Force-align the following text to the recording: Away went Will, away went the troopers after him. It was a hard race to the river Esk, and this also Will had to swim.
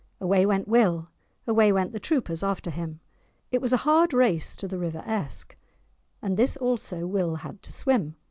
Away 0.19 0.47
went 0.47 0.67
Will, 0.67 1.09
away 1.45 1.71
went 1.71 1.91
the 1.91 1.99
troopers 1.99 2.41
after 2.41 2.71
him. 2.71 3.01
It 3.51 3.61
was 3.61 3.71
a 3.71 3.77
hard 3.85 4.13
race 4.15 4.55
to 4.55 4.67
the 4.67 4.79
river 4.79 5.03
Esk, 5.05 5.55
and 6.23 6.37
this 6.37 6.57
also 6.57 7.05
Will 7.05 7.35
had 7.35 7.61
to 7.61 7.71
swim. 7.71 8.15